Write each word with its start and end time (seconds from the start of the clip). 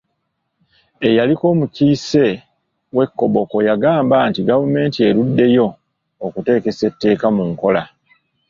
Eyaliko 1.07 1.43
omukiise 1.53 2.25
w'e 2.95 3.05
Koboko 3.19 3.55
yagamba 3.67 4.17
nti 4.29 4.39
gavumenti 4.49 4.97
eruddeyo 5.07 5.67
okuteekesa 6.25 6.83
etteeka 6.89 7.27
mu 7.35 7.43
nkola. 7.51 7.83